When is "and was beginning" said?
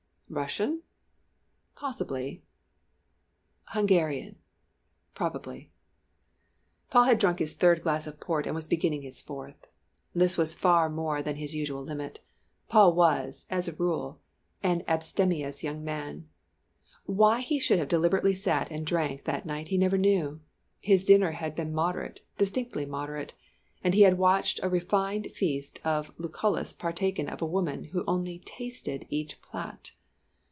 8.45-9.01